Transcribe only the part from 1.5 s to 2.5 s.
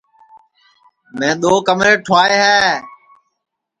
کمرے ٹُھوائے